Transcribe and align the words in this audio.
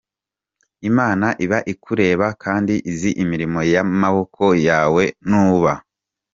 Imana 0.89 1.27
iba 1.45 1.59
ikureba 1.73 2.25
kandi 2.43 2.73
izi 2.91 3.09
imirimo 3.23 3.59
yamaboko 3.73 4.45
yawe, 4.67 5.03
nuba. 5.29 5.71